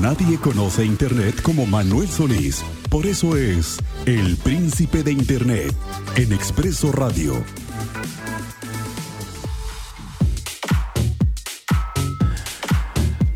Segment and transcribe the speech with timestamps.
[0.00, 2.64] Nadie conoce Internet como Manuel Solís.
[2.90, 5.74] Por eso es el príncipe de Internet
[6.16, 7.42] en Expreso Radio.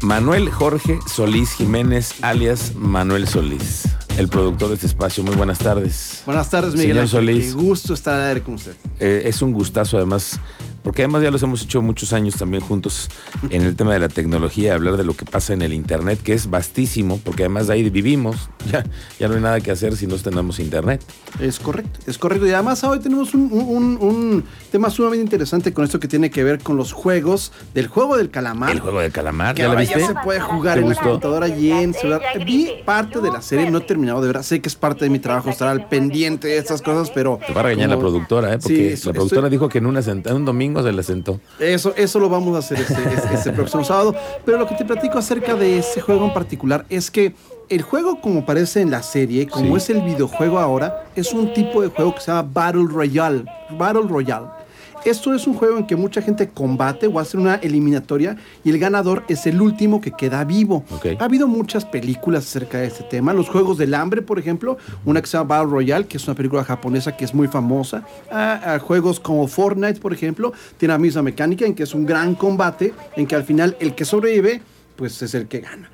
[0.02, 3.84] Manuel Jorge Solís Jiménez, alias Manuel Solís,
[4.16, 5.22] el productor de este espacio.
[5.22, 6.22] Muy buenas tardes.
[6.26, 6.94] Buenas tardes, Miguel.
[6.94, 7.08] Señor.
[7.08, 7.46] Solís.
[7.46, 8.74] Qué gusto estar con usted.
[8.98, 10.40] Eh, es un gustazo además,
[10.82, 13.08] porque además ya los hemos hecho muchos años también juntos
[13.50, 16.32] en el tema de la tecnología, hablar de lo que pasa en el Internet, que
[16.32, 18.84] es vastísimo, porque además de ahí vivimos, ya,
[19.18, 21.02] ya no hay nada que hacer si no tenemos Internet.
[21.40, 22.46] Es correcto, es correcto.
[22.46, 26.44] Y además hoy tenemos un, un- un tema sumamente interesante con esto que tiene que
[26.44, 28.70] ver con los juegos del juego del calamar.
[28.72, 29.98] El juego de calamar, que ¿ya la viste?
[30.00, 32.22] ya se puede jugar ¿Te en la computadora y en celular.
[32.46, 34.42] Vi parte de la serie, no he terminado de ver.
[34.44, 37.38] Sé que es parte de mi trabajo estar al pendiente de estas cosas, pero.
[37.46, 38.58] Te va a regañar la productora, ¿eh?
[38.62, 41.40] Porque la productora estoy- dijo que en, una en un domingo se la sentó.
[41.58, 44.14] Eso, eso lo vamos a hacer este, este- este próximo sábado.
[44.44, 47.34] Pero lo que te platico acerca de este juego en particular es que
[47.68, 49.84] el juego, como aparece en la serie, como Sí.
[49.84, 53.44] es el videojuego ahora, es un tipo de juego que se llama Battle Royale.
[53.78, 54.46] Battle Royale.
[55.04, 58.78] Esto es un juego en que mucha gente combate o hace una eliminatoria y el
[58.78, 60.84] ganador es el último que queda vivo.
[61.18, 63.32] Ha habido muchas películas acerca de este tema.
[63.32, 64.76] Los Juegos del Hambre, por ejemplo,
[65.06, 68.04] una que se llama Battle Royale, que es una película japonesa que es muy famosa.
[68.30, 72.04] Ah, ah, juegos como Fortnite, por ejemplo, tiene la misma mecánica en que es un
[72.04, 74.60] gran combate, en que al final el que sobrevive,
[74.96, 75.90] pues es el que gana.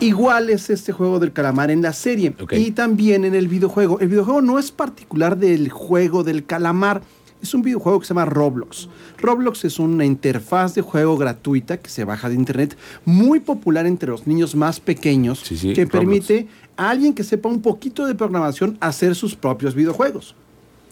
[0.00, 4.00] Igual es este juego del calamar en la serie y también en el videojuego.
[4.00, 7.02] El videojuego no es particular del juego del calamar.
[7.42, 8.88] Es un videojuego que se llama Roblox.
[9.18, 14.10] Roblox es una interfaz de juego gratuita que se baja de internet, muy popular entre
[14.10, 15.90] los niños más pequeños, Sí, sí, que Roblox.
[15.98, 20.34] permite a alguien que sepa un poquito de programación hacer sus propios videojuegos.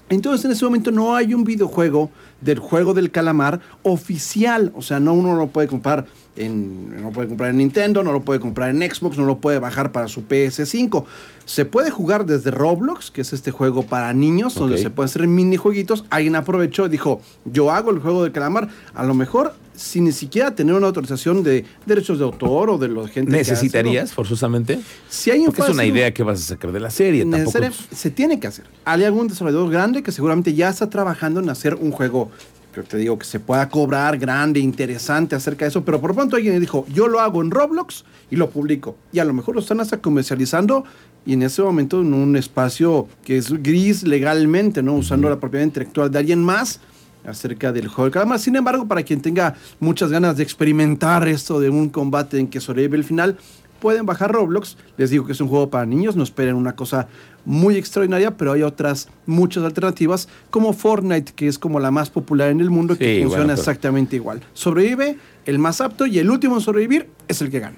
[0.08, 5.00] Entonces en ese momento no hay un videojuego del juego del calamar oficial, o sea,
[5.00, 6.06] no uno lo puede comprar
[6.36, 9.38] en no lo puede comprar en Nintendo, no lo puede comprar en Xbox, no lo
[9.38, 11.04] puede bajar para su PS5.
[11.44, 15.26] Se puede jugar desde Roblox, que es este juego para niños donde se pueden hacer
[15.26, 16.04] minijueguitos.
[16.10, 20.12] Alguien aprovechó y dijo, "Yo hago el juego del calamar", a lo mejor sin ni
[20.12, 23.30] siquiera tener una autorización de derechos de autor o de la gente.
[23.30, 24.80] ¿Necesitarías forzosamente?
[25.08, 27.24] Si alguien Porque es una idea que vas a sacar de la serie.
[27.24, 27.58] Tampoco,
[27.92, 28.64] se tiene que hacer.
[28.84, 32.30] Hay algún desarrollador grande que seguramente ya está trabajando en hacer un juego
[32.74, 36.36] que te digo que se pueda cobrar grande, interesante acerca de eso, pero por pronto
[36.36, 38.96] alguien dijo, yo lo hago en Roblox y lo publico.
[39.10, 40.84] Y a lo mejor lo están hasta comercializando
[41.24, 44.94] y en ese momento en un espacio que es gris legalmente, ¿no?
[44.94, 46.80] Usando la propiedad intelectual de alguien más
[47.26, 48.38] acerca del juego del calamar.
[48.38, 52.60] Sin embargo, para quien tenga muchas ganas de experimentar esto de un combate en que
[52.60, 53.36] sobrevive el final,
[53.80, 54.76] pueden bajar Roblox.
[54.96, 57.06] Les digo que es un juego para niños, no esperen una cosa
[57.44, 62.50] muy extraordinaria, pero hay otras muchas alternativas, como Fortnite, que es como la más popular
[62.50, 64.40] en el mundo, que Sí, funciona bueno, pero- exactamente igual.
[64.52, 67.76] Sobrevive el más apto y el último en sobrevivir es el que gana.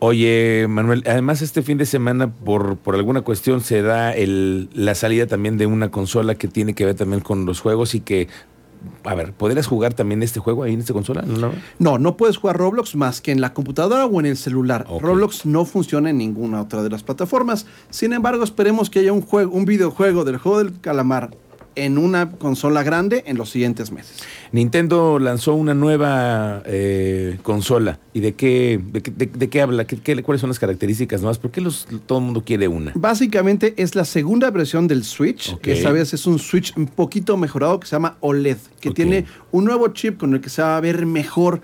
[0.00, 4.94] Oye, Manuel, además este fin de semana, por, por alguna cuestión, se da el, la
[4.94, 8.28] salida también de una consola que tiene que ver también con los juegos y que,
[9.04, 11.22] a ver, ¿podrías jugar también este juego ahí en esta consola?
[11.22, 11.52] ¿No?
[11.78, 14.86] No, no puedes jugar Roblox más que en la computadora o en el celular.
[15.00, 17.66] Roblox no funciona en ninguna otra de las plataformas.
[17.90, 21.30] Sin embargo, esperemos que haya un juego, un videojuego del juego del calamar
[21.84, 24.18] en una consola grande en los siguientes meses.
[24.52, 27.98] Nintendo lanzó una nueva eh, consola.
[28.12, 29.86] ¿Y de qué, de, qué- de- de qué habla?
[29.86, 31.38] ¿Qué, qué- cuáles son las características nuevas?
[31.38, 32.92] ¿Por qué los, todo el mundo quiere una?
[32.94, 37.36] Básicamente es la segunda versión del Switch, que esta vez es un Switch un poquito
[37.36, 40.76] mejorado que se llama OLED, que tiene un nuevo chip con el que se va
[40.76, 41.60] a ver mejor.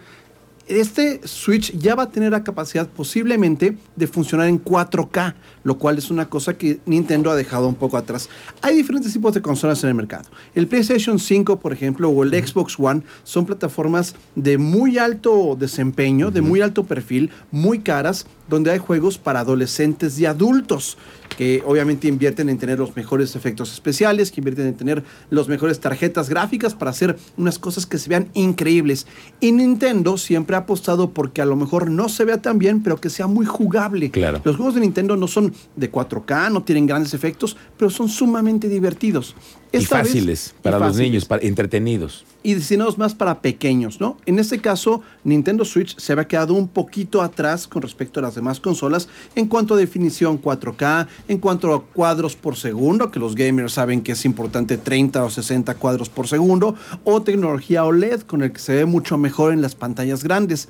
[0.66, 5.98] Este Switch ya va a tener la capacidad posiblemente de funcionar en 4K, lo cual
[5.98, 8.30] es una cosa que Nintendo ha dejado un poco atrás.
[8.62, 10.24] Hay diferentes tipos de consolas en el mercado.
[10.54, 16.30] El PlayStation 5, por ejemplo, o el Xbox One son plataformas de muy alto desempeño,
[16.30, 20.96] de muy alto perfil, muy caras, donde hay juegos para adolescentes y adultos
[21.36, 25.80] que obviamente invierten en tener los mejores efectos especiales, que invierten en tener las mejores
[25.80, 29.06] tarjetas gráficas para hacer unas cosas que se vean increíbles.
[29.40, 32.96] Y Nintendo siempre ha apostado porque a lo mejor no se vea tan bien, pero
[32.96, 34.10] que sea muy jugable.
[34.10, 34.40] Claro.
[34.44, 38.68] Los juegos de Nintendo no son de 4K, no tienen grandes efectos, pero son sumamente
[38.68, 39.34] divertidos.
[39.74, 42.24] Y vez- fáciles y para los niños, para, entretenidos.
[42.42, 44.18] y diseñados más para pequeños, ¿no?
[44.26, 48.34] En este caso, Nintendo Switch se había quedado un poquito atrás con respecto a las
[48.34, 53.34] demás consolas en cuanto a definición 4K, en cuanto a cuadros por segundo, que los
[53.34, 56.74] gamers saben que es importante 30 o 60 cuadros por segundo,
[57.04, 60.68] o tecnología OLED con el que se ve mucho mejor en las pantallas grandes.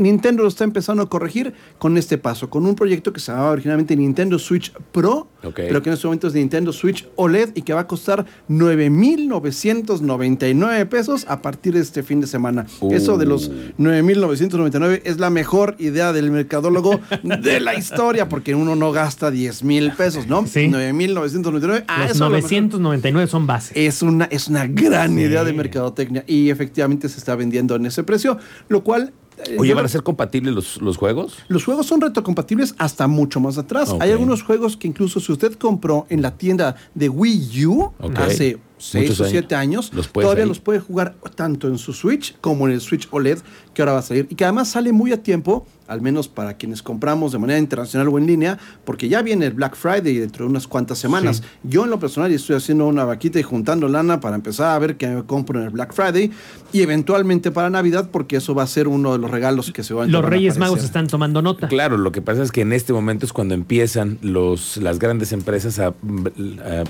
[0.00, 3.50] Nintendo lo está empezando a corregir con este paso, con un proyecto que se llamaba
[3.52, 7.72] originalmente Nintendo Switch Pro, pero que en este momento es Nintendo Switch OLED y que
[7.72, 12.66] va a costar 9.999 pesos a partir de este fin de semana.
[12.80, 12.92] Uh.
[12.94, 18.76] Eso de los 9.999 es la mejor idea del mercadólogo de la historia, porque uno
[18.76, 20.46] no gasta 10 mil pesos, ¿no?
[20.46, 20.60] Sí.
[20.68, 21.84] 9.999.
[21.88, 23.86] Ah, Los eso a lo mejor 999 son base.
[23.86, 25.20] es una, es una gran Sí.
[25.22, 28.38] idea de mercadotecnia y efectivamente se está vendiendo en ese precio,
[28.68, 29.12] lo cual...
[29.46, 31.38] eh, Oye, ¿van a ser compatibles los, los juegos?
[31.48, 33.94] los juegos son retrocompatibles hasta mucho más atrás.
[34.00, 38.58] Hay algunos juegos que incluso si usted compró en la tienda de Wii U hace
[38.80, 39.30] 6 Muchos o años.
[39.32, 40.48] 7 años, Los todavía ahí.
[40.48, 43.38] los puede jugar tanto en su Switch como en el Switch OLED
[43.74, 44.26] que ahora va a salir.
[44.30, 48.08] Y que además sale muy a tiempo, al menos para quienes compramos de manera internacional
[48.08, 51.42] o en línea, porque ya viene el Black Friday dentro de unas cuantas semanas.
[51.62, 54.78] Yo en lo personal ya estoy haciendo una vaquita y juntando lana para empezar a
[54.78, 56.30] ver qué me compro en el Black Friday
[56.72, 59.94] y eventualmente para Navidad, porque eso va a ser uno de los regalos que se
[59.94, 61.68] van Los a Reyes Magos están tomando nota.
[61.68, 65.32] Claro, lo que pasa es que en este momento es cuando empiezan los, las grandes
[65.32, 65.94] empresas a